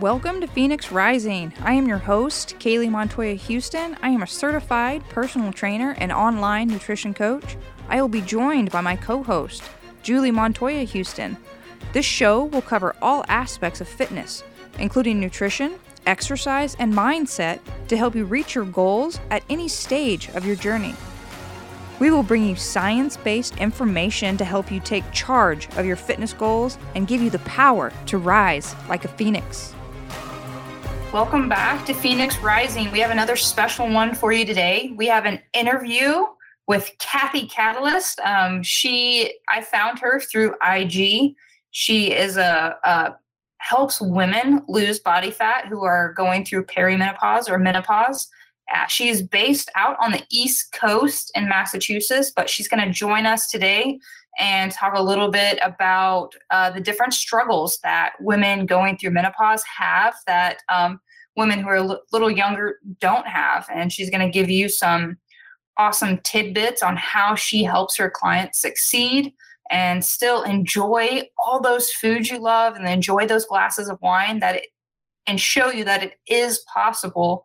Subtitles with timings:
[0.00, 1.52] Welcome to Phoenix Rising.
[1.60, 3.98] I am your host, Kaylee Montoya Houston.
[4.00, 7.58] I am a certified personal trainer and online nutrition coach.
[7.86, 9.62] I will be joined by my co host,
[10.02, 11.36] Julie Montoya Houston.
[11.92, 14.42] This show will cover all aspects of fitness,
[14.78, 15.74] including nutrition,
[16.06, 20.94] exercise, and mindset to help you reach your goals at any stage of your journey.
[21.98, 26.32] We will bring you science based information to help you take charge of your fitness
[26.32, 29.74] goals and give you the power to rise like a phoenix.
[31.12, 32.92] Welcome back to Phoenix Rising.
[32.92, 34.92] We have another special one for you today.
[34.94, 36.24] We have an interview
[36.68, 38.20] with Kathy Catalyst.
[38.20, 41.34] Um, she, I found her through IG.
[41.72, 43.16] She is a, a
[43.58, 48.28] helps women lose body fat who are going through perimenopause or menopause.
[48.72, 53.26] Uh, she's based out on the East Coast in Massachusetts, but she's going to join
[53.26, 53.98] us today
[54.40, 59.62] and talk a little bit about uh, the different struggles that women going through menopause
[59.64, 60.98] have that um,
[61.36, 63.66] women who are a l- little younger don't have.
[63.72, 65.18] And she's going to give you some
[65.76, 69.32] awesome tidbits on how she helps her clients succeed
[69.70, 74.56] and still enjoy all those foods you love and enjoy those glasses of wine that
[74.56, 74.66] it,
[75.26, 77.44] and show you that it is possible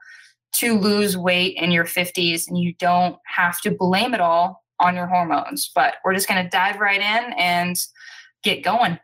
[0.53, 4.95] to lose weight in your 50s and you don't have to blame it all on
[4.95, 5.71] your hormones.
[5.73, 7.75] But we're just going to dive right in and
[8.43, 8.99] get going.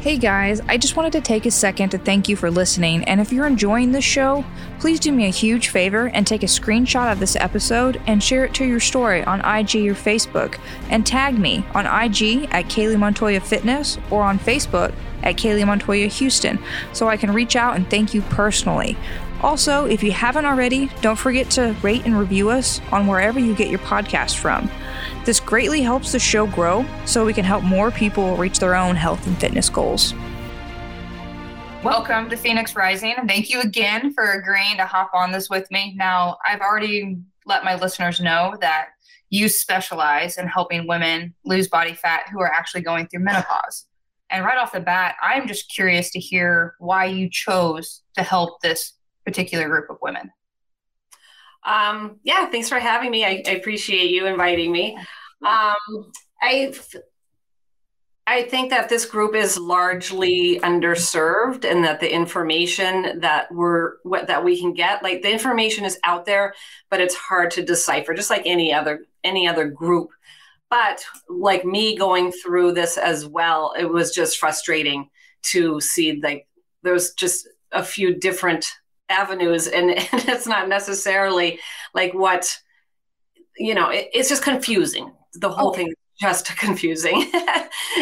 [0.00, 3.02] Hey guys, I just wanted to take a second to thank you for listening.
[3.04, 4.44] And if you're enjoying this show,
[4.78, 8.44] please do me a huge favor and take a screenshot of this episode and share
[8.44, 10.56] it to your story on IG or Facebook.
[10.88, 14.94] And tag me on IG at Kaylee Montoya Fitness or on Facebook
[15.24, 16.60] at Kaylee Montoya Houston
[16.92, 18.96] so I can reach out and thank you personally.
[19.40, 23.54] Also, if you haven't already, don't forget to rate and review us on wherever you
[23.54, 24.68] get your podcast from.
[25.24, 28.96] This greatly helps the show grow so we can help more people reach their own
[28.96, 30.12] health and fitness goals.
[31.84, 33.14] Welcome to Phoenix Rising.
[33.28, 35.94] Thank you again for agreeing to hop on this with me.
[35.96, 38.88] Now, I've already let my listeners know that
[39.30, 43.86] you specialize in helping women lose body fat who are actually going through menopause.
[44.30, 48.60] And right off the bat, I'm just curious to hear why you chose to help
[48.60, 48.94] this
[49.28, 50.30] particular group of women.
[51.66, 53.24] Um, yeah, thanks for having me.
[53.24, 54.96] I, I appreciate you inviting me.
[55.46, 56.72] Um, I
[58.26, 64.26] I think that this group is largely underserved, and that the information that we're what
[64.28, 66.54] that we can get, like the information is out there,
[66.90, 70.10] but it's hard to decipher, just like any other any other group.
[70.70, 75.10] But like me going through this as well, it was just frustrating
[75.44, 76.46] to see like
[76.82, 78.66] there's just a few different
[79.08, 81.58] avenues and, and it's not necessarily
[81.94, 82.56] like what
[83.56, 85.12] you know it, it's just confusing.
[85.34, 85.84] The whole okay.
[85.84, 87.30] thing just confusing.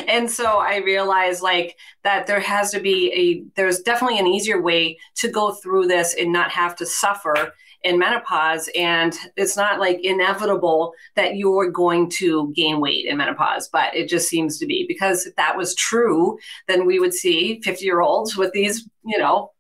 [0.09, 4.61] And so i realized like that there has to be a there's definitely an easier
[4.61, 7.53] way to go through this and not have to suffer
[7.83, 8.69] in menopause.
[8.75, 14.09] And it's not like inevitable that you're going to gain weight in menopause but it
[14.09, 14.87] just seems to be.
[14.89, 19.19] Because if that was true then we would see 50 year olds with these you
[19.19, 19.53] know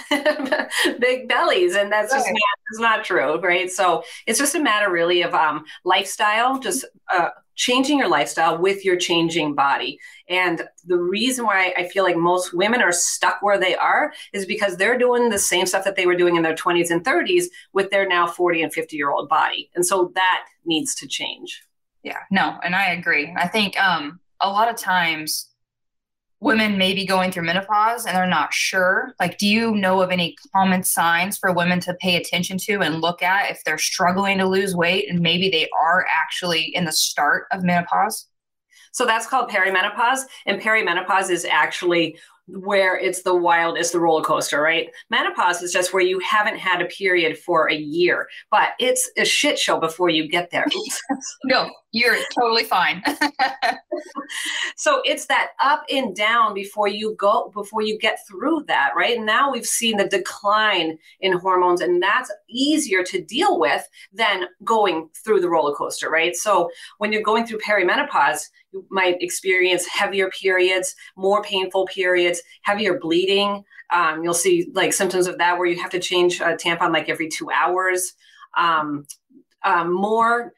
[1.00, 2.18] big bellies and that's right.
[2.18, 2.30] just
[2.80, 3.70] not, not true right?
[3.70, 8.84] So it's just a matter really of um, lifestyle just uh, changing your lifestyle with
[8.84, 9.98] your changing body.
[10.28, 14.46] And the reason why i feel like most women are stuck where they are is
[14.46, 17.44] because they're doing the same stuff that they were doing in their 20s and 30s
[17.72, 19.70] with their now 40 and 50 year old body.
[19.74, 21.62] And so that needs to change.
[22.02, 23.32] Yeah no and i agree.
[23.36, 25.51] I think um, a lot of times
[26.42, 29.14] women may be going through menopause and they're not sure.
[29.20, 33.00] Like do you know of any common signs for women to pay attention to and
[33.00, 36.92] look at if they're struggling to lose weight and maybe they are actually in the
[36.92, 38.26] start of menopause?
[38.90, 44.22] So that's called perimenopause and perimenopause is actually where it's the wild, it's the roller
[44.22, 44.90] coaster, right?
[45.10, 49.24] Menopause is just where you haven't had a period for a year, but it's a
[49.24, 50.66] shit show before you get there.
[51.44, 53.02] no, you're totally fine.
[54.76, 59.16] so it's that up and down before you go, before you get through that, right?
[59.16, 64.46] And now we've seen the decline in hormones, and that's easier to deal with than
[64.64, 66.34] going through the roller coaster, right?
[66.34, 72.98] So when you're going through perimenopause, you might experience heavier periods, more painful periods, heavier
[72.98, 73.64] bleeding.
[73.90, 77.08] Um, you'll see like symptoms of that where you have to change a tampon like
[77.08, 78.14] every two hours.
[78.56, 79.06] Um,
[79.64, 80.52] um, more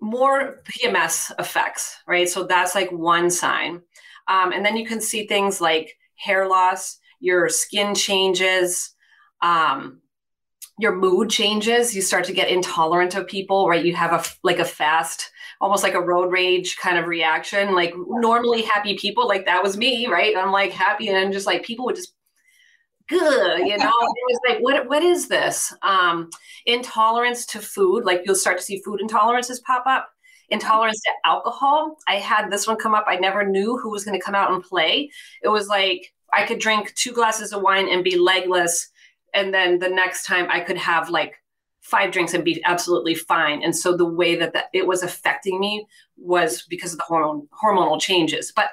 [0.00, 2.28] more PMS effects, right?
[2.28, 3.82] So that's like one sign.
[4.28, 8.94] Um, and then you can see things like hair loss, your skin changes,
[9.42, 10.00] um,
[10.78, 11.94] your mood changes.
[11.94, 13.84] You start to get intolerant of people, right?
[13.84, 15.29] You have a like a fast
[15.60, 17.74] almost like a road rage kind of reaction.
[17.74, 20.36] Like normally happy people, like that was me, right?
[20.36, 22.14] I'm like happy, and I'm just like people would just
[23.10, 25.74] good, you know, it was like, what, what is this?
[25.82, 26.30] Um,
[26.64, 30.08] intolerance to food, like you'll start to see food intolerances pop up.
[30.48, 31.96] Intolerance to alcohol.
[32.08, 33.04] I had this one come up.
[33.06, 35.10] I never knew who was going to come out and play.
[35.44, 38.88] It was like I could drink two glasses of wine and be legless.
[39.32, 41.36] And then the next time I could have like
[41.80, 43.62] five drinks and be absolutely fine.
[43.62, 45.86] And so the way that, that it was affecting me
[46.16, 48.52] was because of the hormone hormonal changes.
[48.54, 48.70] But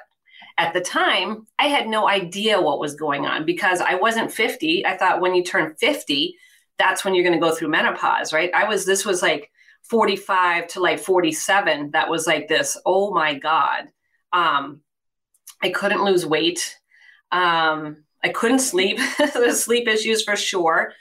[0.58, 4.84] at the time, I had no idea what was going on because I wasn't 50.
[4.84, 6.34] I thought when you turn 50,
[6.78, 8.50] that's when you're going to go through menopause, right?
[8.54, 9.50] I was, this was like
[9.82, 11.92] 45 to like 47.
[11.92, 13.88] That was like this, oh my God.
[14.32, 14.80] Um,
[15.62, 16.76] I couldn't lose weight.
[17.32, 18.98] Um, I couldn't sleep.
[19.18, 20.92] There's sleep issues for sure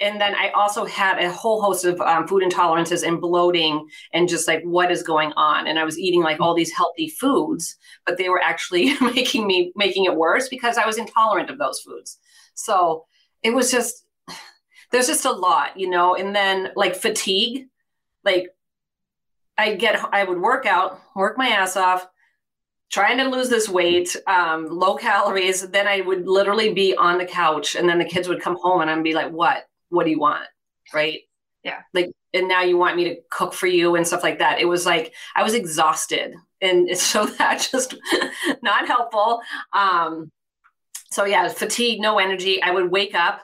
[0.00, 4.28] and then I also had a whole host of um, food intolerances and bloating and
[4.28, 5.66] just like what is going on.
[5.66, 7.76] And I was eating like all these healthy foods,
[8.06, 11.80] but they were actually making me making it worse because I was intolerant of those
[11.80, 12.18] foods.
[12.54, 13.04] So
[13.42, 14.04] it was just
[14.90, 16.14] there's just a lot, you know.
[16.14, 17.66] And then like fatigue,
[18.24, 18.48] like
[19.56, 22.06] I get I would work out, work my ass off,
[22.90, 25.68] trying to lose this weight, um, low calories.
[25.68, 28.80] Then I would literally be on the couch, and then the kids would come home,
[28.80, 29.67] and I'd be like, "What?
[29.90, 30.46] What do you want?"
[30.92, 31.20] Right?
[31.64, 31.80] Yeah.
[31.92, 34.60] Like, and now you want me to cook for you and stuff like that.
[34.60, 37.94] It was like I was exhausted, and so that just
[38.62, 39.40] not helpful.
[39.72, 40.30] Um,
[41.10, 42.62] so yeah, fatigue, no energy.
[42.62, 43.40] I would wake up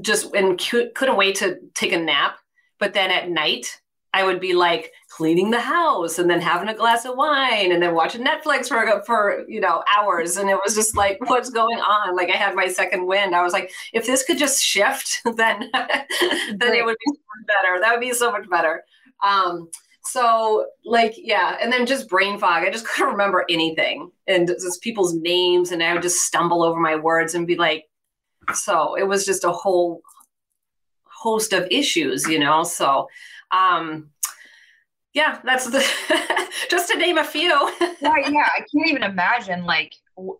[0.00, 2.38] just and couldn't wait to take a nap.
[2.78, 3.80] But then at night,
[4.14, 7.82] I would be like cleaning the house and then having a glass of wine and
[7.82, 10.36] then watching Netflix for for you know hours.
[10.36, 12.16] And it was just like what's going on?
[12.16, 13.34] Like I had my second wind.
[13.34, 17.80] I was like if this could just shift then then it would be better.
[17.80, 18.82] That would be so much better.
[19.22, 19.68] Um
[20.04, 21.58] so like yeah.
[21.60, 22.64] And then just brain fog.
[22.64, 24.10] I just couldn't remember anything.
[24.26, 27.84] And just people's names and I would just stumble over my words and be like
[28.54, 30.00] so it was just a whole
[31.04, 32.62] host of issues you know?
[32.64, 33.08] So
[33.50, 34.10] um,
[35.14, 35.84] yeah, that's the
[36.70, 37.52] just to name a few.
[38.02, 39.92] right, yeah, I can't even imagine like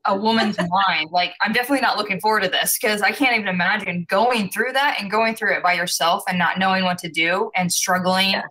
[0.05, 0.57] a woman's
[0.89, 1.11] mind.
[1.11, 4.73] Like, I'm definitely not looking forward to this because I can't even imagine going through
[4.75, 8.31] that and going through it by yourself and not knowing what to do and struggling
[8.31, 8.43] yeah.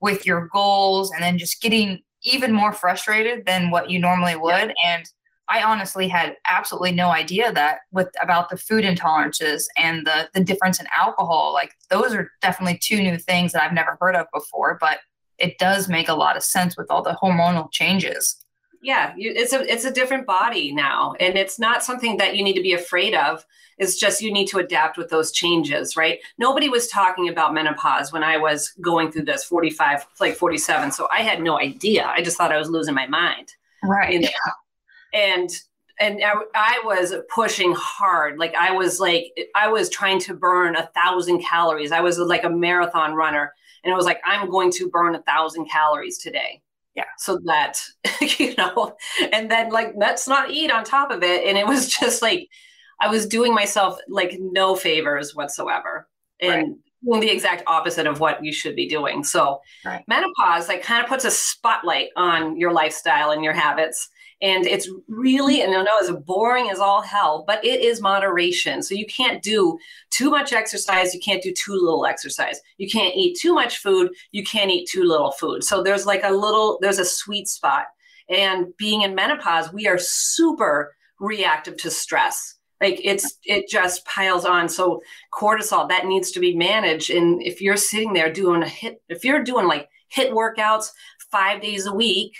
[0.00, 4.52] with your goals and then just getting even more frustrated than what you normally would.
[4.82, 4.96] Yeah.
[4.96, 5.10] And
[5.48, 10.40] I honestly had absolutely no idea that with about the food intolerances and the the
[10.40, 11.52] difference in alcohol.
[11.52, 14.98] Like those are definitely two new things that I've never heard of before, but
[15.38, 18.36] it does make a lot of sense with all the hormonal changes.
[18.82, 22.54] Yeah, it's a it's a different body now, and it's not something that you need
[22.54, 23.44] to be afraid of.
[23.78, 26.18] It's just you need to adapt with those changes, right?
[26.38, 30.92] Nobody was talking about menopause when I was going through this 45, like 47.
[30.92, 32.06] So I had no idea.
[32.06, 33.54] I just thought I was losing my mind.
[33.82, 34.14] Right.
[34.14, 34.28] You know?
[35.16, 35.50] And
[35.98, 38.38] and I, I, was pushing hard.
[38.38, 41.90] Like i was like i was trying to burn a thousand calories.
[41.90, 43.52] I was like a marathon runner
[43.82, 46.62] and it was like i'm going to burn a thousand calories today.
[46.94, 47.04] Yeah.
[47.18, 47.80] So that
[48.38, 48.94] you know
[49.32, 51.44] and then like let's not eat on top of it.
[51.46, 52.48] And it was just like
[53.00, 56.08] i was doing myself like no favors whatsoever.
[56.38, 56.76] And right.
[57.02, 59.24] doing the exact opposite of what you should be doing.
[59.24, 60.04] So right.
[60.06, 64.10] menopause like kind of puts a spotlight on your lifestyle and your habits
[64.42, 68.82] and it's really, and I know it's boring as all hell, but it is moderation.
[68.82, 69.78] So you can't do
[70.10, 71.14] too much exercise.
[71.14, 72.60] You can't do too little exercise.
[72.76, 74.10] You can't eat too much food.
[74.32, 75.64] You can't eat too little food.
[75.64, 77.84] So there's like a little, there's a sweet spot.
[78.28, 84.44] And being in menopause, we are super reactive to stress like it's it just piles
[84.44, 85.00] on so
[85.32, 89.24] cortisol that needs to be managed and if you're sitting there doing a HIIT if
[89.24, 90.90] you're doing like HIIT workouts
[91.30, 92.36] five days a week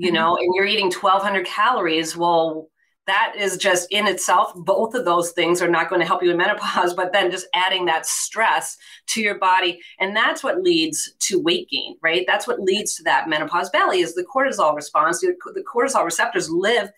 [0.00, 0.14] you mm-hmm.
[0.14, 2.68] know, and you're eating 1200 calories, well,
[3.06, 6.30] that is just in itself, both of those things are not going to help you
[6.30, 8.78] in menopause, but then just adding that stress
[9.08, 9.78] to your body.
[9.98, 12.24] And that's what leads to weight gain, right?
[12.26, 15.20] That's what leads to that menopause belly is the cortisol response.
[15.20, 16.90] The cortisol receptors live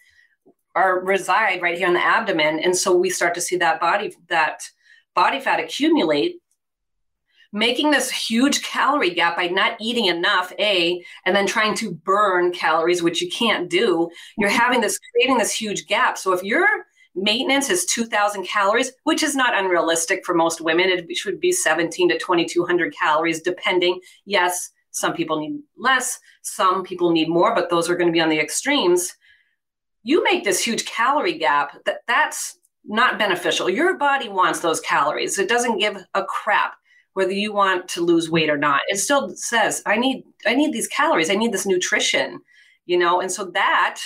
[0.77, 2.61] or reside right here in the abdomen.
[2.61, 4.63] And so we start to see that body, that
[5.15, 6.42] body fat accumulate
[7.53, 12.51] making this huge calorie gap by not eating enough a and then trying to burn
[12.53, 14.09] calories which you can't do.
[14.39, 14.59] You're mm-hmm.
[14.59, 16.17] having this creating this huge gap.
[16.17, 16.67] So if your
[17.15, 22.09] maintenance is 2000 calories which is not unrealistic for most women it should be 17
[22.09, 24.01] to 2200 calories depending.
[24.25, 28.21] Yes some people need less some people need more but those are going to be
[28.21, 29.15] on the extremes.
[30.05, 33.69] You make this huge calorie gap that that's not beneficial.
[33.71, 35.39] Your body wants those calories.
[35.39, 36.75] It doesn't give a crap
[37.15, 38.81] whether you want to lose weight or not.
[38.89, 41.31] It still says i need i need these calories.
[41.31, 42.41] I need this nutrition
[42.87, 43.21] you know?
[43.21, 44.01] And so that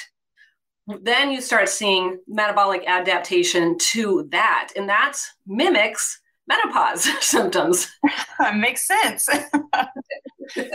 [1.02, 4.72] then you start seeing metabolic adaptation to that.
[4.76, 7.90] And that mimics menopause symptoms.
[8.54, 9.28] Makes sense.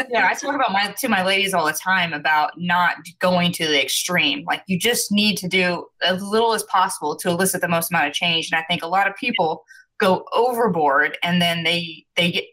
[0.09, 3.65] Yeah i talk about my to my ladies all the time about not going to
[3.65, 4.43] the extreme.
[4.45, 8.07] Like you just need to do as little as possible to elicit the most amount
[8.07, 8.51] of change.
[8.51, 9.63] And i think a lot of people
[10.01, 12.45] go overboard and then they they get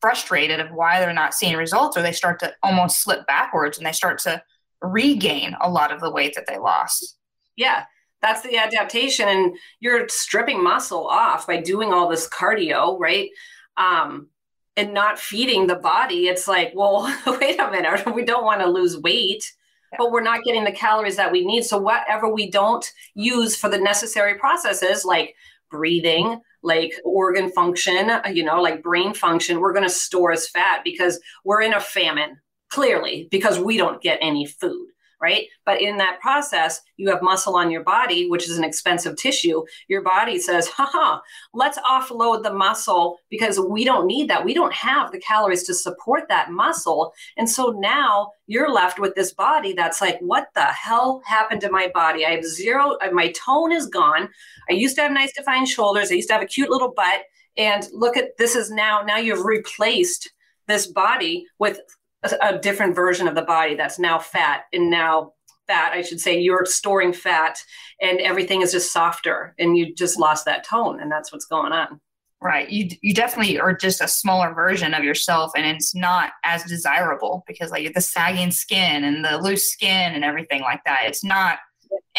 [0.00, 3.86] frustrated of why they're not seeing results or they start to almost slip backwards and
[3.86, 4.42] they start to
[4.80, 7.18] regain a lot of the weight that they lost.
[7.56, 7.84] Yeah,
[8.22, 9.28] that's the adaptation.
[9.28, 13.28] And you're stripping muscle off by doing all this cardio, right?
[13.76, 14.28] Um,
[14.76, 16.28] and not feeding the body.
[16.28, 19.52] It's like, well, wait a minute, we don't want to lose weight.
[19.98, 21.64] But we're not getting the calories that we need.
[21.64, 25.34] So, whatever we don't use for the necessary processes, like
[25.68, 30.48] breathing, like organ function, uh, you know, like brain function, we're going to store as
[30.48, 32.38] fat because we're in a famine
[32.70, 34.88] clearly because we don't get any food
[35.20, 35.46] right?
[35.66, 39.62] But in that process, you have muscle on your body, which is an expensive tissue.
[39.88, 41.20] Your body says, haha,
[41.52, 44.44] let's offload the muscle because we don't need that.
[44.44, 47.12] We don't have the calories to support that muscle.
[47.36, 51.70] And so now you're left with this body that's like, what the hell happened to
[51.70, 52.24] my body?
[52.24, 54.28] I have zero, my tone is gone.
[54.68, 56.10] I used to have nice defined shoulders.
[56.10, 57.22] I used to have a cute little butt.
[57.56, 60.30] And look at this is now, now you've replaced
[60.66, 61.80] this body with
[62.22, 65.32] a, a different version of the body that's now fat and now
[65.66, 67.56] fat i should say you're storing fat
[68.00, 71.72] and everything is just softer and you just lost that tone and that's what's going
[71.72, 72.00] on.
[72.42, 72.70] Right.
[72.70, 77.44] You you definitely are just a smaller version of yourself and it's not as desirable
[77.46, 81.58] because like the sagging skin and the loose skin and everything like that it's not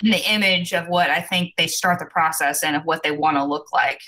[0.03, 3.11] in the image of what i think they start the process and of what they
[3.11, 3.99] want to look like.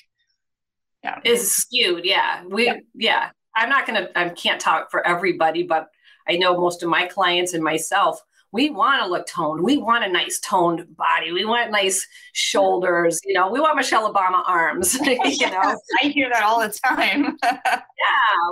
[1.03, 1.19] Yeah.
[1.25, 2.43] Is skewed yeah.
[2.47, 2.77] We yeah.
[2.93, 5.89] yeah I'm not going to, I can't talk for everybody, but
[6.27, 8.21] I know most of my clients and myself,
[8.53, 9.63] we want to look toned.
[9.63, 11.31] We want a nice toned body.
[11.31, 13.19] We want nice shoulders.
[13.25, 14.93] You know, we want Michelle Obama arms.
[15.01, 15.17] you
[15.49, 17.35] know, I hear that all the time.
[17.43, 17.79] yeah,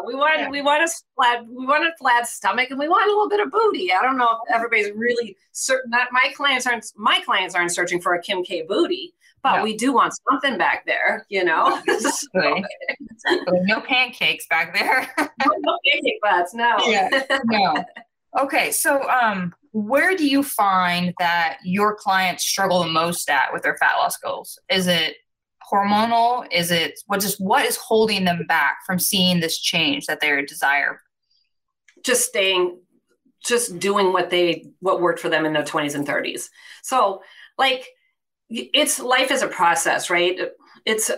[0.05, 0.50] we want yeah.
[0.50, 3.41] we want a flat we want a flat stomach and we want a little bit
[3.41, 3.93] of booty.
[3.93, 5.91] I don't know if everybody's really certain.
[5.91, 9.13] That my clients aren't my clients aren't searching for a Kim K booty
[9.44, 9.64] but no.
[9.64, 11.82] we do want something back there, you know.
[11.88, 12.64] Exactly.
[13.66, 15.08] no pancakes back there.
[15.18, 16.78] no, pancake butts, no.
[16.88, 17.10] Yeah,
[17.46, 17.84] no.
[18.40, 23.62] Okay, so um, where do you find that your clients struggle the most at with
[23.62, 24.58] their fat loss goals?
[24.70, 25.18] Is it
[25.70, 26.48] hormonal?
[26.50, 30.42] Is it what just what is holding them back from seeing this change that they
[30.44, 31.02] desire?
[32.06, 32.80] Just staying,
[33.44, 36.50] just doing what they what worked for them in their twenties and thirties.
[36.84, 37.22] So,
[37.58, 37.86] like
[38.51, 40.38] it's life is a process, right?
[40.86, 41.12] It's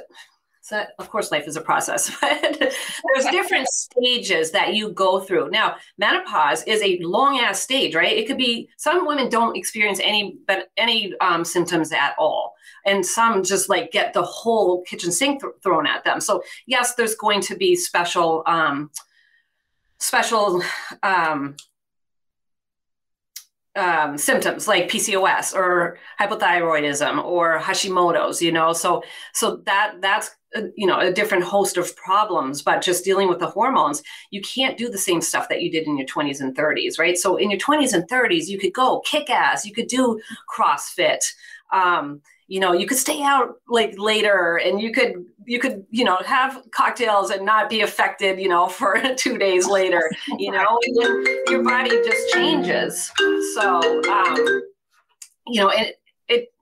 [0.62, 5.50] so of course life is a process but there's different stages that you go through.
[5.50, 8.16] Now menopause is a long ass stage right?
[8.16, 12.54] It could be some women don't experience any but any um, symptoms at all.
[12.86, 16.22] And some just like get the whole kitchen sink th- thrown at them.
[16.22, 18.90] So yes there's going to be special um,
[20.00, 20.64] special
[21.02, 21.58] um,
[23.76, 29.04] um, symptoms like PCOS or hypothyroidism or Hashimoto's, you know, so
[29.34, 32.62] so that that's uh, you know a different host of problems.
[32.62, 35.88] But just dealing with the hormones, you can't do the same stuff that you did
[35.88, 37.18] in your 20s and 30s, right?
[37.18, 40.22] So in your 20s and 30s, you could go kick ass, you could do
[40.56, 41.24] CrossFit.
[41.72, 46.04] Um, you know you could stay out like later and you could you could you
[46.04, 50.80] know have cocktails and not be affected you know for two days later you know
[51.50, 53.12] your body just changes
[53.54, 54.64] so um
[55.48, 56.54] you know it, it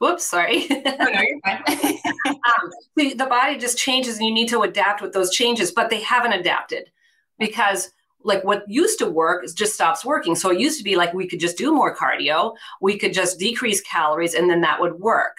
[0.00, 5.30] whoops sorry um, the, the body just changes and you need to adapt with those
[5.30, 6.90] changes but they haven't adapted
[7.38, 7.90] because
[8.24, 10.34] like what used to work is just stops working.
[10.34, 13.38] So it used to be like we could just do more cardio, we could just
[13.38, 15.36] decrease calories, and then that would work.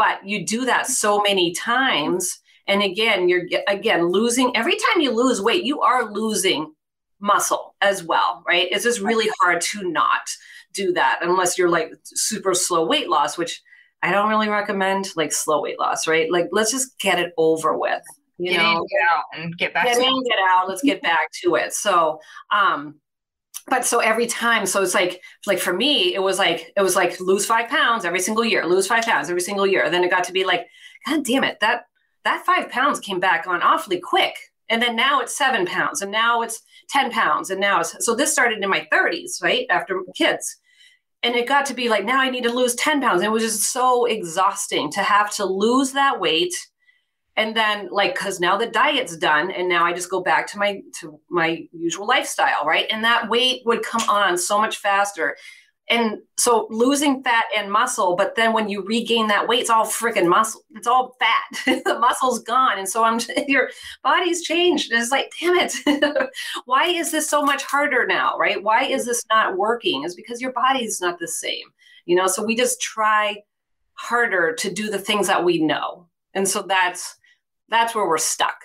[0.00, 4.56] But you do that so many times, and again, you're again losing.
[4.56, 6.72] Every time you lose weight, you are losing
[7.20, 8.66] muscle as well, right?
[8.70, 10.22] It's just really hard to not
[10.72, 13.60] do that unless you're like super slow weight loss, which
[14.02, 16.32] I don't really recommend like slow weight loss, right?
[16.32, 18.00] Like let's just get it over with
[18.38, 20.28] you get know, in, get out and get back get to in, it.
[20.30, 20.66] get out.
[20.66, 21.74] Let's get back to it.
[21.74, 22.94] So, um,
[23.68, 26.96] but so every time, so it's like, like for me, it was like, it was
[26.96, 29.90] like lose five pounds every single year, lose five pounds every single year.
[29.90, 30.66] Then it got to be like,
[31.06, 31.84] God damn it, that,
[32.24, 34.34] that five pounds came back on awfully quick.
[34.68, 37.50] And then now it's seven pounds and now it's 10 pounds.
[37.50, 39.66] And now it's, so this started in my 30s, right?
[39.68, 40.56] After kids.
[41.22, 43.22] And it got to be like, now I need to lose 10 pounds.
[43.22, 46.54] It was just so exhausting to have to lose that weight
[47.40, 50.58] and then like because now the diet's done and now i just go back to
[50.58, 55.36] my to my usual lifestyle right and that weight would come on so much faster
[55.90, 59.84] And so losing fat and muscle, but then when you regain that weight, it's all
[59.84, 60.62] freaking muscle.
[60.76, 61.82] It's all fat.
[61.84, 62.78] the muscle's gone.
[62.78, 63.18] And so I'm
[63.48, 63.70] your
[64.04, 64.92] body's changed.
[64.92, 66.30] And it's like, damn it.
[66.64, 68.38] Why is this so much harder now?
[68.38, 68.62] Right?
[68.62, 70.04] Why is this not working?
[70.04, 71.66] Is because your body's not the same.
[72.06, 73.42] You know, so we just try
[73.94, 76.06] harder to do the things that we know.
[76.34, 77.16] And so that's
[77.70, 78.56] that's where we're stuck.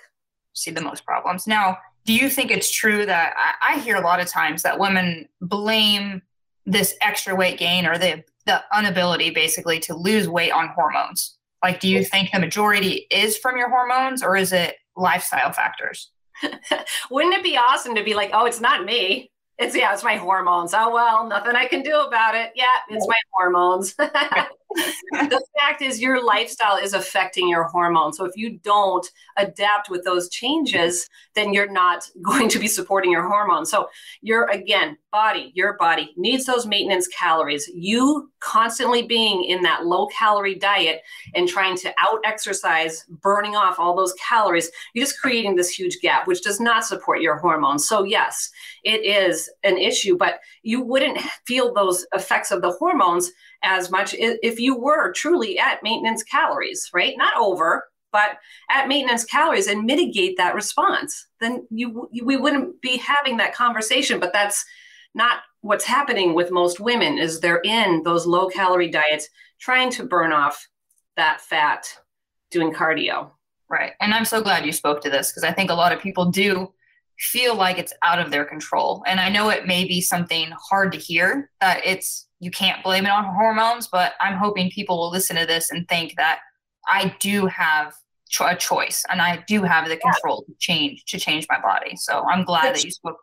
[0.53, 1.47] See the most problems.
[1.47, 4.79] Now, do you think it's true that I, I hear a lot of times that
[4.79, 6.21] women blame
[6.65, 11.37] this extra weight gain or the the inability basically to lose weight on hormones?
[11.63, 16.11] Like, do you think the majority is from your hormones or is it lifestyle factors?
[17.09, 19.31] Wouldn't it be awesome to be like, oh, it's not me?
[19.57, 20.73] It's yeah, it's my hormones.
[20.73, 22.51] Oh well, nothing I can do about it.
[22.55, 23.95] Yeah, it's my hormones.
[24.75, 28.17] the fact is your lifestyle is affecting your hormones.
[28.17, 29.05] So if you don't
[29.37, 33.69] adapt with those changes, then you're not going to be supporting your hormones.
[33.71, 33.89] So
[34.21, 37.69] you're again, body, your body needs those maintenance calories.
[37.73, 41.01] You constantly being in that low calorie diet
[41.33, 45.99] and trying to out exercise, burning off all those calories, you're just creating this huge
[46.01, 47.87] gap, which does not support your hormones.
[47.87, 48.49] So, yes,
[48.83, 53.31] it is an issue, but you wouldn't feel those effects of the hormones
[53.65, 57.15] as much if you were truly at maintenance calories, right?
[57.17, 58.37] Not over, but
[58.69, 61.27] at maintenance calories and mitigate that response.
[61.41, 64.19] Then you, you we wouldn't be having that conversation.
[64.19, 64.63] But that's
[65.13, 67.17] not what's happening with most women.
[67.17, 69.27] Is they're in those low calorie diets,
[69.59, 70.65] trying to burn off
[71.17, 71.87] that fat,
[72.51, 73.31] doing cardio.
[73.67, 75.99] Right, and I'm so glad you spoke to this because I think a lot of
[75.99, 76.71] people do
[77.17, 79.03] feel like it's out of their control.
[79.07, 83.05] And I know it may be something hard to hear that it's you can't blame
[83.05, 86.39] it on hormones, but I'm hoping people will listen to this and think that
[86.87, 87.95] I do have
[88.29, 90.53] cho- a choice and I do have the control yeah.
[90.53, 91.95] to change to change my body.
[91.95, 93.17] So I'm glad that you spoke.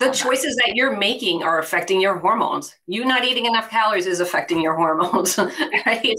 [0.00, 0.64] The choices that.
[0.66, 2.74] that you're making are affecting your hormones.
[2.86, 5.38] You not eating enough calories is affecting your hormones,
[5.86, 6.16] right?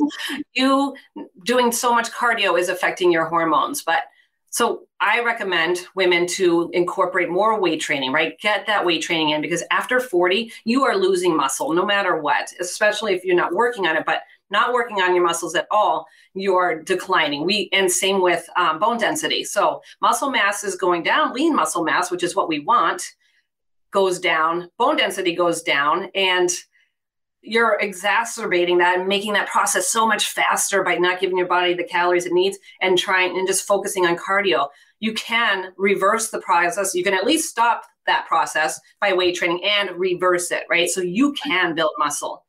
[0.53, 0.95] you
[1.43, 4.03] doing so much cardio is affecting your hormones, but
[4.55, 8.39] so I recommend women to incorporate more weight training, right?
[8.39, 12.53] Get that weight training in because after 40, you are losing muscle no matter what,
[12.61, 16.07] especially if you're not working on it, but not working on your muscles at all,
[16.35, 17.43] you are declining.
[17.43, 19.43] We and same with um, bone density.
[19.43, 23.03] So muscle mass is going down, lean muscle mass, which is what we want,
[23.91, 26.49] goes down, bone density goes down, and
[27.45, 31.73] you're exacerbating that and making that process so much faster by not giving your body
[31.73, 34.67] the calories it needs and trying and just focusing on cardio.
[34.99, 36.93] You can reverse the process.
[36.93, 40.89] You can at least stop that process by weight training and reverse it, right?
[40.89, 42.45] So you can build muscle.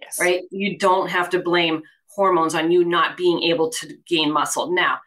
[0.00, 0.18] Yes.
[0.20, 0.42] Right?
[0.50, 4.72] You don't have to blame hormones on you not being able to gain muscle.
[4.72, 4.98] Now,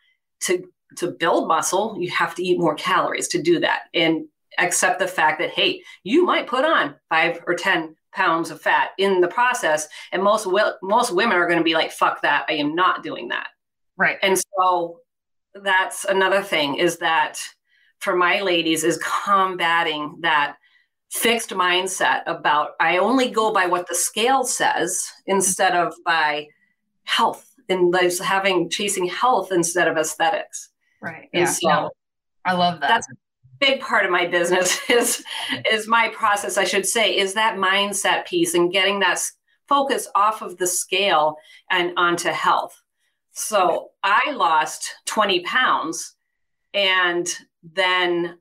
[0.41, 0.63] to
[0.97, 3.84] to build muscle, you have to eat more calories to do that.
[3.93, 4.25] And
[4.58, 8.89] accept the fact that hey, you might put on 5 or 10 pounds of fat
[8.97, 10.47] in the process and most
[10.82, 13.49] most women are going to be like fuck that i am not doing that.
[13.95, 14.17] Right.
[14.21, 15.01] And so
[15.63, 17.39] that's another thing is that
[17.99, 20.56] for my ladies is combating that
[21.12, 26.47] fixed mindset about i only go by what the scale says instead of by
[27.06, 30.69] health and those having chasing health instead of aesthetics.
[31.01, 31.45] Right and yeah.
[31.45, 31.91] so no,
[32.45, 32.89] i love that.
[32.89, 33.08] That's
[33.60, 35.24] big part of my business is
[35.72, 39.20] is my process i should say is that mindset piece and getting that
[39.67, 41.38] focus off of the scale
[41.70, 42.82] and onto health.
[43.32, 46.15] So i lost 20 pounds
[46.74, 47.28] and
[47.63, 48.38] then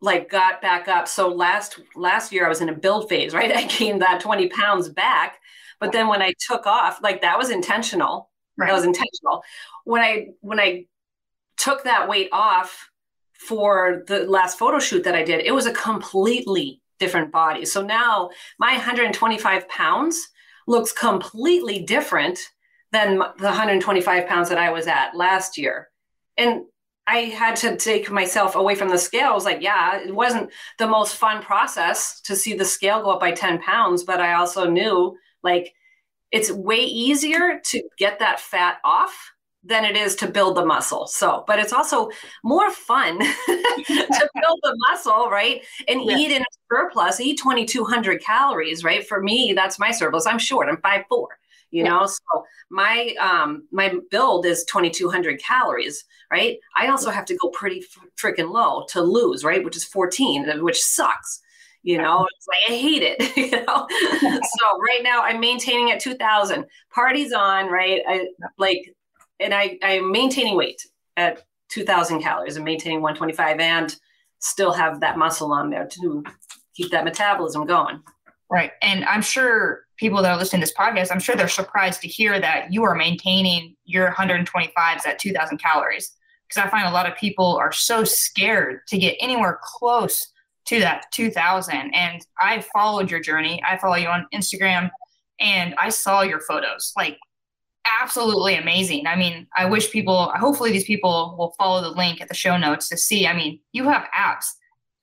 [0.00, 1.08] like got back up.
[1.08, 3.52] So last last year i was in a build phase right?
[3.56, 5.38] I gained that 20 pounds back
[5.80, 8.30] but then when i took off like that was intentional.
[8.56, 8.68] Right.
[8.68, 9.42] that was intentional.
[9.84, 10.86] When i when i
[11.56, 12.88] took that weight off
[13.38, 17.64] for the last photo shoot that I did, it was a completely different body.
[17.64, 20.28] So now my 125 pounds
[20.66, 22.38] looks completely different
[22.92, 25.88] than the 125 pounds that I was at last year.
[26.36, 26.62] And
[27.06, 29.30] I had to take myself away from the scale.
[29.30, 33.12] I was like, yeah, it wasn't the most fun process to see the scale go
[33.12, 35.72] up by 10 pounds, but I also knew like
[36.30, 39.32] it's way easier to get that fat off
[39.68, 41.06] than it is to build the muscle.
[41.06, 42.10] So, but it's also
[42.42, 45.62] more fun to build the muscle, right?
[45.86, 46.16] And yeah.
[46.16, 49.06] eat in a surplus, eat 2200 calories, right?
[49.06, 50.26] For me, that's my surplus.
[50.26, 51.28] I'm short, I'm five four.
[51.70, 51.90] You yeah.
[51.90, 56.56] know, so my um my build is 2200 calories, right?
[56.74, 57.84] I also have to go pretty
[58.16, 59.62] freaking low to lose, right?
[59.62, 61.42] Which is 14, which sucks
[61.84, 66.00] you know it's like i hate it you know so right now i'm maintaining at
[66.00, 68.26] 2000 parties on right i
[68.58, 68.94] like
[69.40, 73.96] and I, I'm maintaining weight at 2000 calories and maintaining 125 and
[74.38, 76.24] still have that muscle on there to
[76.74, 78.02] keep that metabolism going.
[78.50, 78.72] Right.
[78.80, 82.08] And I'm sure people that are listening to this podcast, I'm sure they're surprised to
[82.08, 86.12] hear that you are maintaining your 125s at 2000 calories.
[86.48, 90.32] Because I find a lot of people are so scared to get anywhere close
[90.66, 91.74] to that 2000.
[91.94, 93.62] And I followed your journey.
[93.68, 94.88] I follow you on Instagram
[95.40, 96.92] and I saw your photos.
[96.96, 97.18] Like,
[98.00, 99.06] absolutely amazing.
[99.06, 102.56] I mean, I wish people, hopefully, these people will follow the link at the show
[102.56, 103.26] notes to see.
[103.26, 104.54] I mean, you have abs,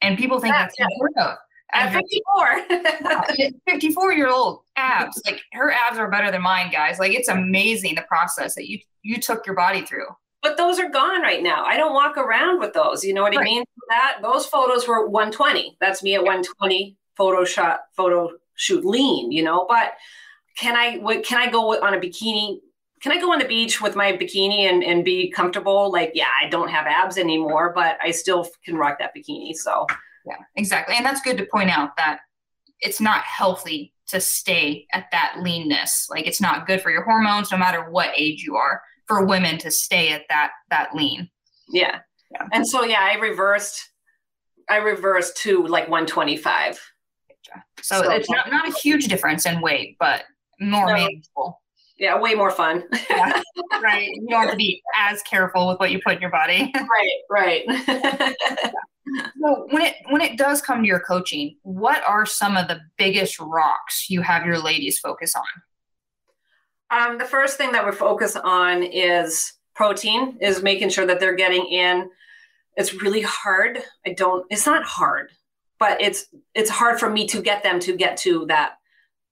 [0.01, 0.85] and people think that's yeah.
[0.89, 1.37] unheard of.
[1.73, 3.51] At 54.
[3.67, 5.21] 54 year old abs.
[5.25, 6.99] Like her abs are better than mine, guys.
[6.99, 10.07] Like it's amazing the process that you you took your body through.
[10.41, 11.65] But those are gone right now.
[11.65, 13.03] I don't walk around with those.
[13.03, 13.41] You know what right.
[13.41, 13.63] I mean?
[13.89, 15.75] That those photos were 120.
[15.81, 19.93] That's me at 120 photo shot photo shoot lean, you know, but
[20.55, 22.59] can I what can I go on a bikini
[23.01, 25.91] can I go on the beach with my bikini and, and be comfortable?
[25.91, 29.55] Like, yeah, I don't have abs anymore, but I still can rock that bikini.
[29.55, 29.85] So
[30.25, 30.95] yeah, exactly.
[30.95, 32.19] And that's good to point out that
[32.79, 36.07] it's not healthy to stay at that leanness.
[36.09, 39.57] Like it's not good for your hormones, no matter what age you are, for women
[39.59, 41.29] to stay at that that lean.
[41.69, 41.99] Yeah.
[42.31, 42.47] yeah.
[42.53, 43.89] And so yeah, I reversed
[44.69, 46.79] I reversed to like 125.
[47.81, 50.23] So, so it's not, not a huge difference in weight, but
[50.59, 50.93] more no.
[50.93, 51.61] manageable.
[51.97, 52.83] Yeah, way more fun.
[53.09, 53.41] yeah,
[53.81, 54.09] right.
[54.09, 56.71] You don't have to be as careful with what you put in your body.
[57.29, 58.73] right, right.
[59.39, 62.79] So when it when it does come to your coaching, what are some of the
[62.97, 65.43] biggest rocks you have your ladies focus on?
[66.89, 71.35] Um, the first thing that we focus on is protein, is making sure that they're
[71.35, 72.09] getting in.
[72.77, 73.83] It's really hard.
[74.07, 74.45] I don't.
[74.49, 75.31] It's not hard,
[75.79, 78.77] but it's it's hard for me to get them to get to that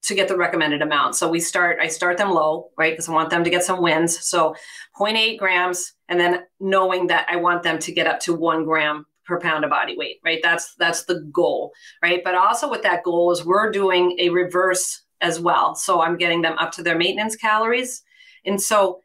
[0.04, 1.16] to get the recommended amount.
[1.16, 2.94] So we start, I start them low, right?
[2.94, 4.26] Because I want them to get some wins.
[4.26, 4.56] So
[5.00, 9.06] 0.8 grams, and then knowing that I want them to get up to one gram
[9.26, 10.40] per pound of body weight, right?
[10.44, 12.22] That's that's the goal, right?
[12.24, 15.76] But also with that goal is we're doing a reverse as well.
[15.76, 18.04] So I'm getting them up to their maintenance calories.
[18.46, 19.00] And so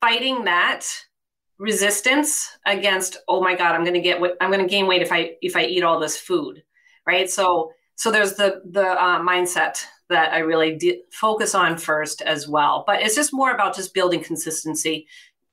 [0.00, 0.84] fighting that
[1.58, 5.54] resistance against, oh my God, I'm gonna get I'm gonna gain weight if I if
[5.54, 6.64] I eat all this food,
[7.06, 7.30] right?
[7.30, 12.84] So so there's the the uh, mindset that I really focus on first as well.
[12.86, 15.06] But it's just more about just building consistency,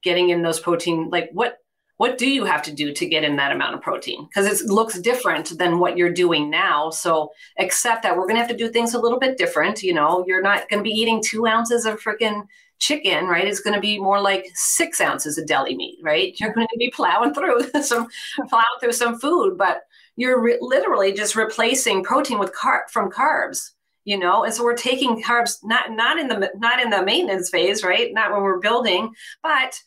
[0.03, 1.09] getting in those protein.
[1.09, 1.57] Like what
[1.97, 4.25] what do you have to do to get in that amount of protein?
[4.25, 6.89] Because it looks different than what you're doing now.
[6.89, 9.83] So accept that we're going to have to do things a little bit different.
[9.83, 12.45] You know, you're not going to be eating two ounces of freaking
[12.79, 13.47] chicken, right?
[13.47, 16.37] It's going to be more like six ounces of deli meat, right?
[16.39, 18.07] You're going to be plowing through some
[18.49, 19.83] plowing through some food, but
[20.15, 23.69] you're re- literally just replacing protein with car- from carbs
[24.05, 24.43] you know?
[24.43, 28.13] And so we're taking carbs not not in the not in the maintenance phase right?
[28.13, 29.79] Not when we're building but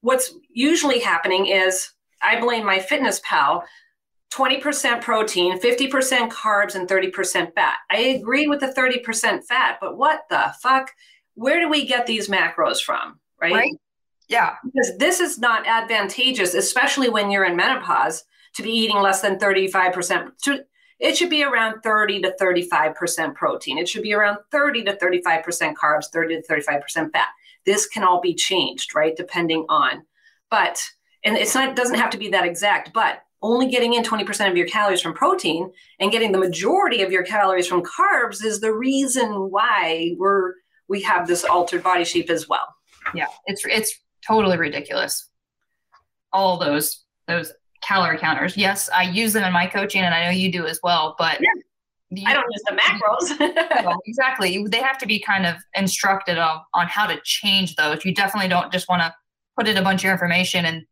[0.00, 1.90] what's usually happening is
[2.22, 3.62] i blame MyFitnessPal
[4.32, 7.76] 20% protein 50% carbs and 30% fat.
[7.88, 10.90] I agree with the 30% fat but what the fuck?
[11.34, 13.72] Where do we get these macros from right, right?
[14.28, 14.56] yeah.
[14.64, 18.24] Because this is not advantageous especially when you're in menopause
[18.54, 20.64] to be eating less than 35% to,
[21.04, 23.76] it should be around 30 to 35% protein.
[23.76, 27.28] It should be around 30 to 35% carbs, 30 to 35% fat.
[27.66, 29.14] This can all be changed, right?
[29.14, 30.06] Depending on,
[30.50, 30.82] but,
[31.22, 34.50] and it's not, it doesn't have to be that exact, but only getting in 20%
[34.50, 38.60] of your calories from protein and getting the majority of your calories from carbs is
[38.60, 40.54] the reason why we're,
[40.88, 42.74] we have this altered body shape as well.
[43.14, 43.92] Yeah, it's, it's
[44.26, 45.28] totally ridiculous.
[46.32, 47.52] All those, those
[47.86, 48.56] calorie counters.
[48.56, 51.14] Yes, I use them in my coaching, and I know you do as well.
[51.18, 51.48] But yeah.
[52.10, 53.98] you, I don't use the macros.
[54.06, 54.64] exactly.
[54.68, 58.04] They have to be kind of instructed on, on how to change those.
[58.04, 59.14] You definitely don't just want to
[59.56, 60.84] put in a bunch of information and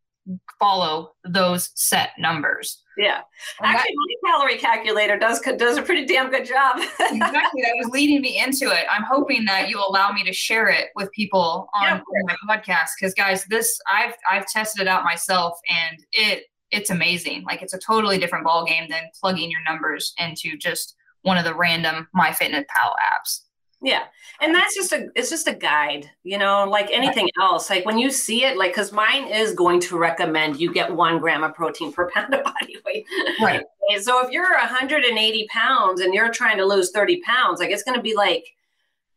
[0.59, 2.81] follow those set numbers.
[2.97, 3.21] Yeah,
[3.59, 6.77] and actually, that, my calorie calculator does does a pretty damn good job.
[6.99, 8.85] exactly, that was leading me into it.
[8.89, 12.01] I'm hoping that you'll allow me to share it with people on yeah.
[12.25, 16.43] my podcast because, guys, this I've I've tested it out myself, and it
[16.73, 17.43] it's amazing.
[17.43, 21.45] Like it's a totally different ball game than plugging your numbers into just one of
[21.45, 23.41] the random MyFitnessPal apps.
[23.81, 24.03] Yeah.
[24.41, 27.69] And that's just a it's just a guide, you know, like anything else.
[27.69, 31.19] Like when you see it, like because mine is going to recommend you get one
[31.19, 33.05] gram of protein per pound of body weight.
[33.41, 33.63] Right.
[34.01, 38.01] so if you're 180 pounds and you're trying to lose 30 pounds, like it's gonna
[38.01, 38.45] be like,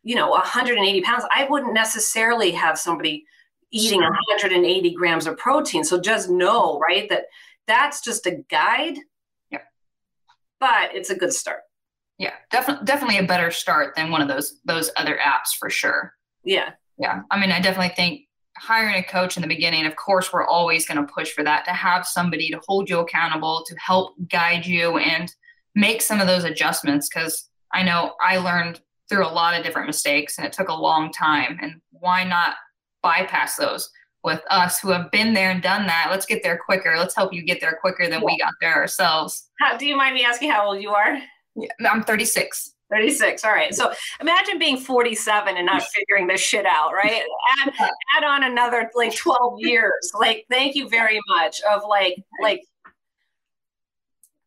[0.03, 1.25] you know, 180 pounds.
[1.31, 3.25] I wouldn't necessarily have somebody
[3.71, 5.85] eating 180 grams of protein.
[5.85, 7.27] So just know, right, that
[7.67, 8.99] that's just a guide.
[9.51, 9.63] Yeah.
[10.61, 11.61] But it's a good start.
[12.19, 16.15] Yeah, definitely definitely a better start than one of those those other apps for sure.
[16.45, 16.71] Yeah.
[16.99, 17.23] Yeah.
[17.31, 18.23] I mean, I definitely think
[18.57, 21.65] hiring a coach in the beginning, of course, we're always going to push for that
[21.67, 25.31] to have somebody to hold you accountable, to help guide you and
[25.75, 29.87] make some of those adjustments because I know I learned through a lot of different
[29.87, 31.59] mistakes and it took a long time.
[31.61, 32.55] And why not
[33.03, 33.91] bypass those
[34.27, 36.09] with us who have been there and done that?
[36.11, 36.97] Let's get there quicker.
[36.99, 39.49] Let's help you get there quicker than we got there ourselves.
[39.59, 41.19] How, do you mind me asking how old you are?
[41.55, 42.75] Yeah, I'm 36.
[42.91, 43.45] 36.
[43.45, 43.75] All right.
[43.75, 47.23] So imagine being 47 and not figuring this shit out, right?
[47.63, 47.73] Add,
[48.17, 50.13] add on another like 12 years.
[50.19, 52.61] Like, thank you very much of like, like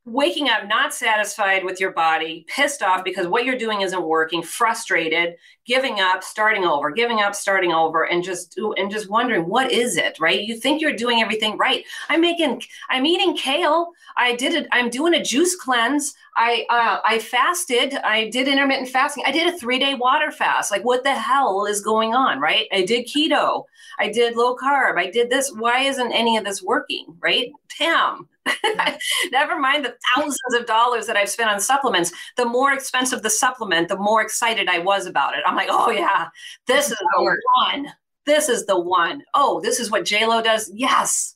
[0.09, 4.41] waking up not satisfied with your body, pissed off because what you're doing isn't working,
[4.41, 9.71] frustrated, giving up, starting over, giving up, starting over, and just and just wondering what
[9.71, 10.41] is it, right?
[10.41, 11.85] You think you're doing everything right.
[12.09, 13.91] I'm making, I'm eating kale.
[14.17, 14.67] I did it.
[14.71, 16.15] I'm doing a juice cleanse.
[16.35, 17.93] I uh, I fasted.
[17.95, 19.23] I did intermittent fasting.
[19.25, 20.71] I did a three day water fast.
[20.71, 22.67] Like what the hell is going on, right?
[22.71, 23.65] I did keto.
[23.99, 24.97] I did low carb.
[24.97, 25.51] I did this.
[25.53, 27.51] Why isn't any of this working, right?
[27.77, 28.27] Damn.
[29.31, 32.11] Never mind the thousands of dollars that I've spent on supplements.
[32.37, 35.43] The more expensive the supplement, the more excited I was about it.
[35.45, 36.29] I'm like, oh yeah,
[36.67, 37.87] this is the one.
[38.25, 39.23] This is the one.
[39.33, 40.69] Oh, this is what JLo does.
[40.73, 41.35] Yes.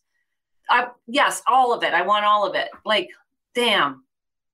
[0.69, 1.93] I, yes, all of it.
[1.93, 2.69] I want all of it.
[2.85, 3.09] Like,
[3.55, 4.03] damn.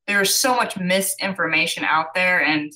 [0.08, 2.74] There's so much misinformation out there, and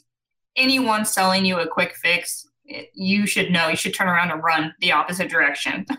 [0.55, 2.47] anyone selling you a quick fix,
[2.93, 3.69] you should know.
[3.69, 5.85] You should turn around and run the opposite direction.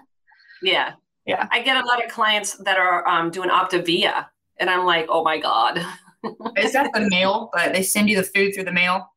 [0.63, 0.93] Yeah,
[1.27, 1.49] yeah.
[1.51, 4.27] I get a lot of clients that are um, doing Optavia,
[4.59, 5.85] and I'm like, oh my God.
[6.57, 7.51] Is that the mail?
[7.53, 9.11] But they send you the food through the mail?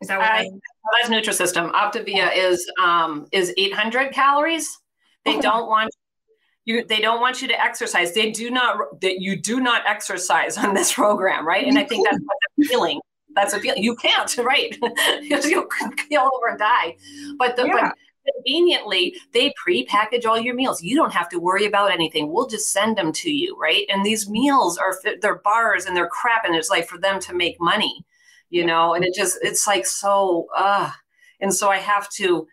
[0.00, 0.50] Is that what uh,
[1.00, 1.72] that's Nutrisystem.
[1.72, 4.78] Optavia is um, is 800 calories.
[5.24, 5.90] They don't want
[6.64, 6.84] you.
[6.84, 8.12] They don't want you to exercise.
[8.12, 9.00] They do not.
[9.00, 11.66] That you do not exercise on this program, right?
[11.66, 13.00] And I think that's what they're feeling.
[13.34, 13.82] That's a feeling.
[13.82, 14.76] You can't, right?
[15.22, 16.96] You'll keel over and die.
[17.38, 17.72] But the yeah.
[17.72, 17.94] but
[18.32, 20.82] conveniently they pre-package all your meals.
[20.82, 22.32] You don't have to worry about anything.
[22.32, 23.86] We'll just send them to you right?
[23.88, 27.34] And these meals are they're bars and they're crap and it's like for them to
[27.34, 28.04] make money
[28.50, 28.94] you know?
[28.94, 30.90] And it just it's like so uh
[31.40, 32.46] and so i have to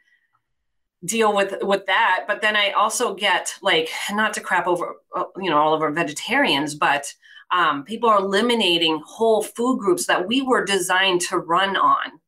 [1.05, 2.25] deal with with that.
[2.27, 4.95] But then i also get like not to crap over
[5.37, 7.13] you know all over vegetarians but
[7.51, 12.20] um, people are eliminating whole food groups that we were designed to run on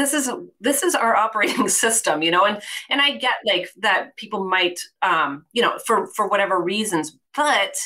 [0.00, 4.16] this is this is our operating system you know and and i get like that
[4.16, 7.76] people might um you know for for whatever reasons but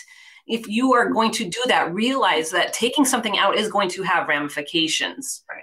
[0.47, 4.03] if you are going to do that realize that taking something out is going to
[4.03, 5.43] have ramifications.
[5.51, 5.63] Right.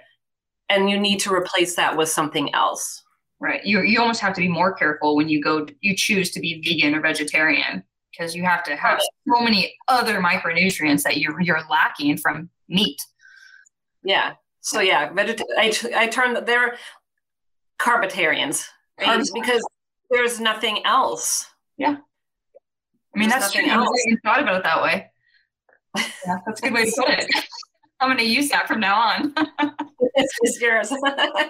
[0.68, 3.02] And you need to replace that with something else.
[3.40, 3.64] Right.
[3.64, 6.62] You you almost have to be more careful when you go you choose to be
[6.64, 11.62] vegan or vegetarian because you have to have so many other micronutrients that you're you're
[11.68, 12.98] lacking from meat.
[14.04, 16.76] Yeah so yeah, vegeta- I, I turn they're
[17.78, 18.66] carbitarians
[19.00, 19.28] right?
[19.34, 19.62] because
[20.10, 21.46] there's nothing else.
[21.76, 21.96] Yeah.
[23.14, 23.68] I mean, there's that's true.
[23.68, 23.88] Else.
[24.08, 25.10] I thought about it that way.
[25.96, 27.26] Yeah, that's a good way to put it.
[28.00, 29.34] I'm going to use that from now on.
[30.14, 30.92] it's yours.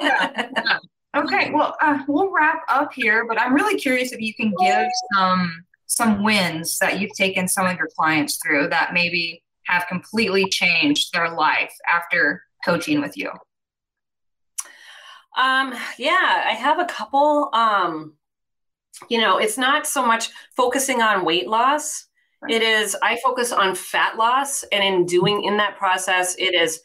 [0.00, 0.48] yeah.
[0.64, 0.78] Yeah.
[1.14, 4.86] Okay, well, uh, we'll wrap up here, but I'm really curious if you can give
[5.14, 10.48] some some wins that you've taken some of your clients through that maybe have completely
[10.48, 13.30] changed their life after coaching with you?
[15.36, 17.50] Um, yeah, I have a couple.
[17.52, 18.14] Um,
[19.08, 22.06] you know, it's not so much focusing on weight loss.
[22.48, 26.80] It is I focus on fat loss, and in doing in that process, it is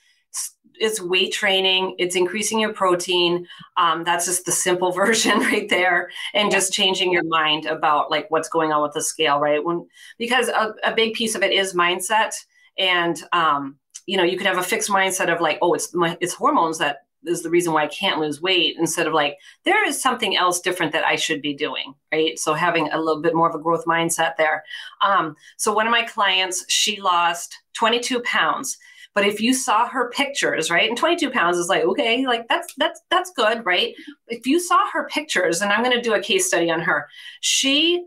[0.80, 1.96] it's weight training.
[1.98, 3.48] It's increasing your protein.
[3.78, 8.30] Um, that's just the simple version right there, and just changing your mind about like
[8.30, 9.64] what's going on with the scale, right?
[9.64, 9.88] When
[10.18, 12.34] because a, a big piece of it is mindset,
[12.78, 16.18] and um, you know, you could have a fixed mindset of like, oh, it's my,
[16.20, 19.88] it's hormones that is the reason why I can't lose weight instead of like, there
[19.88, 21.94] is something else different that I should be doing.
[22.12, 22.40] Right.
[22.40, 24.64] So having a little bit more of a growth mindset there.
[25.02, 28.78] Um, so one of my clients, she lost 22 pounds.
[29.14, 32.72] But if you saw her pictures, right, and 22 pounds is like, okay, like that's
[32.78, 33.96] that's that's good, right?
[34.28, 37.10] If you saw her pictures, and I'm going to do a case study on her,
[37.42, 38.06] she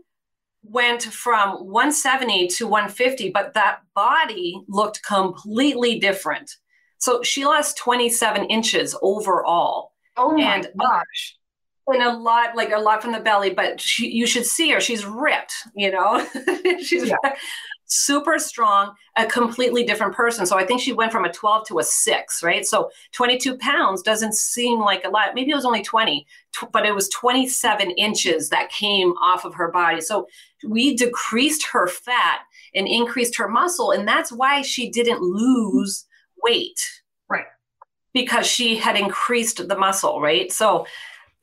[0.63, 6.55] went from 170 to 150, but that body looked completely different.
[6.97, 9.93] So she lost 27 inches overall.
[10.17, 11.37] Oh my and, uh, gosh.
[11.87, 14.79] And a lot, like a lot from the belly, but she, you should see her.
[14.79, 16.25] She's ripped, you know,
[16.81, 17.17] she's yeah
[17.91, 20.45] super strong, a completely different person.
[20.45, 22.65] So I think she went from a 12 to a six, right?
[22.65, 25.35] So 22 pounds doesn't seem like a lot.
[25.35, 26.25] Maybe it was only 20,
[26.71, 29.99] but it was 27 inches that came off of her body.
[29.99, 30.27] So
[30.65, 32.39] we decreased her fat
[32.73, 33.91] and increased her muscle.
[33.91, 36.05] And that's why she didn't lose
[36.41, 36.79] weight.
[37.29, 37.45] Right.
[38.13, 40.49] Because she had increased the muscle, right?
[40.49, 40.85] So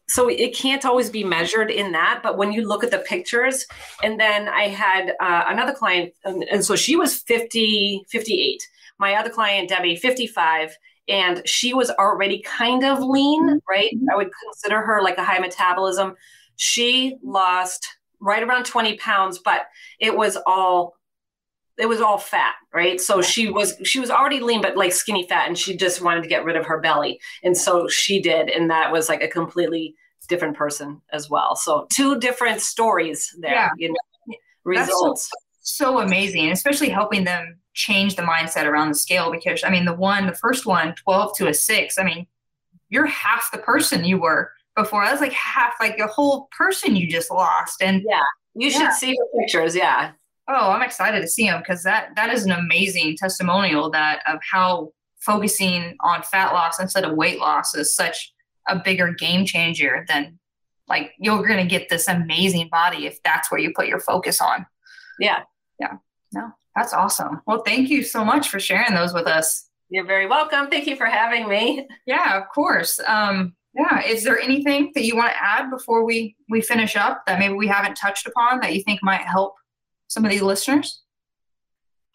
[0.08, 3.66] so it can't always be measured in that but when you look at the pictures
[4.02, 8.62] and then i had uh, another client and, and, so she was 50 58
[8.98, 10.76] my other client debbie 55
[11.08, 13.56] and she was already kind of lean, mm-hmm.
[13.68, 13.90] right?
[13.94, 14.10] Mm-hmm.
[14.12, 16.14] I would consider her like a high metabolism.
[16.56, 17.86] She lost
[18.20, 19.62] right around 20 pounds, but
[20.00, 20.94] it was all
[21.78, 23.00] it was all fat, right?
[23.00, 26.22] So she was she was already lean but like skinny fat and she just wanted
[26.22, 27.20] to get rid of her belly.
[27.42, 29.94] And so she did and that was like a completely
[30.28, 31.56] different person as well.
[31.56, 33.70] So two different stories there, yeah.
[33.78, 35.30] you know, results.
[35.60, 39.84] So, so amazing, especially helping them change the mindset around the scale because I mean
[39.84, 42.26] the one the first one 12 to a 6, I mean
[42.90, 45.04] you're half the person you were before.
[45.04, 48.20] That was like half like the whole person you just lost and Yeah.
[48.54, 48.90] You should yeah.
[48.90, 50.12] see the pictures, yeah.
[50.48, 54.38] Oh, I'm excited to see him because that that is an amazing testimonial that of
[54.50, 58.32] how focusing on fat loss instead of weight loss is such
[58.68, 60.38] a bigger game changer than
[60.88, 64.40] like you're going to get this amazing body if that's where you put your focus
[64.40, 64.66] on.
[65.18, 65.40] Yeah.
[65.78, 65.96] Yeah.
[66.32, 67.42] No, that's awesome.
[67.46, 69.68] Well, thank you so much for sharing those with us.
[69.90, 70.68] You're very welcome.
[70.68, 71.86] Thank you for having me.
[72.06, 73.00] Yeah, of course.
[73.06, 74.02] Um, yeah.
[74.06, 77.54] Is there anything that you want to add before we we finish up that maybe
[77.54, 79.54] we haven't touched upon that you think might help
[80.08, 81.02] some of these listeners?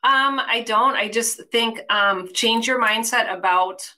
[0.03, 0.95] Um, I don't.
[0.95, 3.89] I just think um, change your mindset about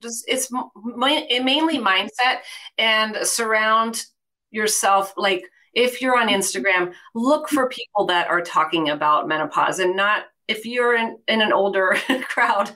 [0.00, 0.50] just it's
[0.96, 2.38] mainly mindset
[2.78, 4.04] and surround
[4.50, 9.94] yourself like if you're on Instagram, look for people that are talking about menopause and
[9.94, 12.70] not if you're in, in an older crowd,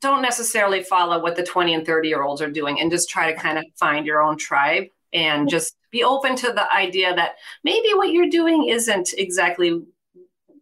[0.00, 3.30] don't necessarily follow what the 20 and 30 year olds are doing and just try
[3.30, 4.84] to kind of find your own tribe
[5.14, 9.82] and just be open to the idea that maybe what you're doing isn't exactly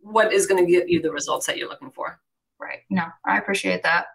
[0.02, 2.20] what is going to get you the results that you're looking for.
[2.60, 2.80] Right.
[2.90, 4.06] No, I appreciate that.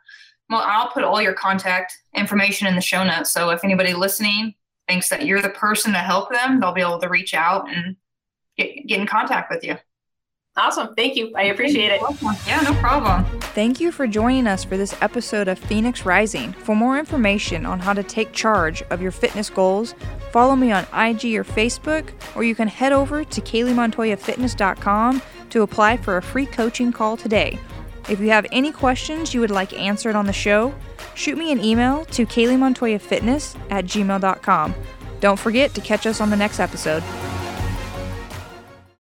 [0.50, 3.34] Well, I'll put all your contact information in the show notes.
[3.34, 4.54] So if anybody listening
[4.88, 7.98] thinks that you're the person to help them, they'll be able to reach out and
[8.58, 9.76] get, get in contact with you.
[10.58, 10.94] Awesome.
[10.96, 11.32] Thank you.
[11.36, 12.02] I appreciate it.
[12.48, 13.24] Yeah, no problem.
[13.54, 16.52] Thank you for joining us for this episode of Phoenix Rising.
[16.52, 19.94] For more information on how to take charge of your fitness goals,
[20.32, 25.98] follow me on IG or Facebook, or you can head over to KayleeMontoyaFitness.com to apply
[25.98, 27.60] for a free coaching call today.
[28.10, 30.74] If you have any questions you would like answered on the show,
[31.14, 34.76] shoot me an email to KayleeMontoyaFitness at gmail.com.
[35.20, 37.04] Don't forget to catch us on the next episode.